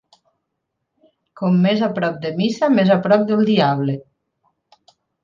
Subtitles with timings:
[1.41, 3.99] Com més a prop de missa, més a prop del diable.